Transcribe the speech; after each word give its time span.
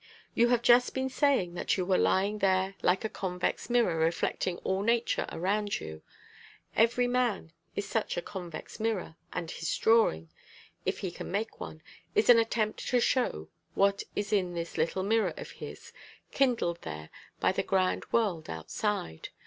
You 0.33 0.47
have 0.47 0.63
just 0.63 0.95
been 0.95 1.09
saying 1.09 1.53
that 1.53 1.77
you 1.77 1.85
were 1.85 1.95
lying 1.99 2.39
there 2.39 2.73
like 2.81 3.05
a 3.05 3.07
convex 3.07 3.69
mirror 3.69 3.97
reflecting 3.97 4.57
all 4.63 4.81
nature 4.81 5.27
around 5.31 5.79
you. 5.79 6.01
Every 6.75 7.05
man 7.07 7.53
is 7.75 7.87
such 7.87 8.17
a 8.17 8.21
convex 8.23 8.79
mirror; 8.79 9.15
and 9.31 9.51
his 9.51 9.77
drawing, 9.77 10.31
if 10.87 11.01
he 11.01 11.11
can 11.11 11.31
make 11.31 11.59
one, 11.59 11.83
is 12.15 12.31
an 12.31 12.39
attempt 12.39 12.79
to 12.87 12.99
show 12.99 13.49
what 13.75 14.01
is 14.15 14.33
in 14.33 14.55
this 14.55 14.75
little 14.75 15.03
mirror 15.03 15.35
of 15.37 15.51
his, 15.51 15.93
kindled 16.31 16.81
there 16.81 17.11
by 17.39 17.51
the 17.51 17.61
grand 17.61 18.05
world 18.11 18.49
outside. 18.49 19.29